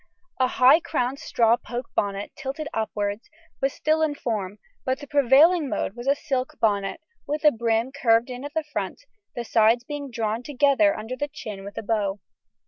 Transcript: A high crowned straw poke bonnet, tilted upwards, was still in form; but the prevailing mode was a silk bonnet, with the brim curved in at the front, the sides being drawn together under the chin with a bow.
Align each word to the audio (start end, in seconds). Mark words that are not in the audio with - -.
A 0.39 0.47
high 0.47 0.79
crowned 0.79 1.19
straw 1.19 1.57
poke 1.57 1.89
bonnet, 1.95 2.31
tilted 2.35 2.67
upwards, 2.73 3.29
was 3.61 3.71
still 3.71 4.01
in 4.01 4.15
form; 4.15 4.57
but 4.83 4.97
the 4.99 5.05
prevailing 5.05 5.69
mode 5.69 5.95
was 5.95 6.07
a 6.07 6.15
silk 6.15 6.59
bonnet, 6.59 6.99
with 7.27 7.43
the 7.43 7.51
brim 7.51 7.91
curved 7.91 8.31
in 8.31 8.43
at 8.43 8.55
the 8.55 8.63
front, 8.63 9.03
the 9.35 9.43
sides 9.43 9.83
being 9.83 10.09
drawn 10.09 10.41
together 10.41 10.97
under 10.97 11.15
the 11.15 11.27
chin 11.31 11.63
with 11.63 11.77
a 11.77 11.83
bow. 11.83 12.19